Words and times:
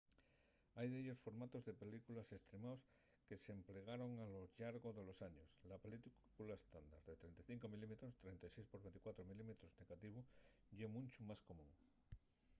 hai 0.77 0.87
dellos 0.93 1.23
formatos 1.25 1.65
de 1.67 1.77
película 1.83 2.21
estremaos 2.39 2.81
que 3.27 3.35
s’emplegaron 3.43 4.11
a 4.17 4.25
lo 4.33 4.41
llargo 4.57 4.89
de 4.97 5.03
los 5.09 5.19
años. 5.29 5.49
la 5.69 5.77
película 5.85 6.55
estándar 6.61 7.01
de 7.09 7.15
35 7.21 7.63
mm 7.73 7.93
36 8.23 8.67
x 8.71 8.83
24 8.85 9.21
mm 9.29 9.41
negativu 9.81 10.19
ye 10.77 10.87
muncho 10.95 11.19
más 11.29 11.39
común 11.49 11.71